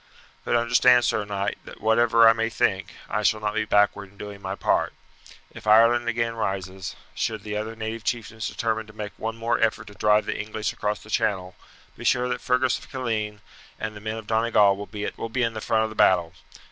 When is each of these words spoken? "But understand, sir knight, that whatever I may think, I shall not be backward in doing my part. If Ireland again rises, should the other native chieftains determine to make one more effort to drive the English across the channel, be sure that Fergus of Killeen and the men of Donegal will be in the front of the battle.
"But 0.43 0.55
understand, 0.55 1.05
sir 1.05 1.25
knight, 1.25 1.59
that 1.63 1.79
whatever 1.79 2.27
I 2.27 2.33
may 2.33 2.49
think, 2.49 2.95
I 3.07 3.21
shall 3.21 3.39
not 3.39 3.53
be 3.53 3.65
backward 3.65 4.09
in 4.09 4.17
doing 4.17 4.41
my 4.41 4.55
part. 4.55 4.93
If 5.51 5.67
Ireland 5.67 6.09
again 6.09 6.33
rises, 6.33 6.95
should 7.13 7.43
the 7.43 7.55
other 7.55 7.75
native 7.75 8.03
chieftains 8.03 8.47
determine 8.47 8.87
to 8.87 8.93
make 8.93 9.11
one 9.17 9.35
more 9.35 9.59
effort 9.61 9.85
to 9.89 9.93
drive 9.93 10.25
the 10.25 10.39
English 10.41 10.73
across 10.73 11.01
the 11.03 11.11
channel, 11.11 11.53
be 11.95 12.03
sure 12.03 12.27
that 12.29 12.41
Fergus 12.41 12.79
of 12.79 12.89
Killeen 12.89 13.41
and 13.79 13.95
the 13.95 14.01
men 14.01 14.17
of 14.17 14.25
Donegal 14.25 14.75
will 14.75 15.29
be 15.29 15.43
in 15.43 15.53
the 15.53 15.61
front 15.61 15.83
of 15.83 15.89
the 15.91 15.95
battle. 15.95 16.33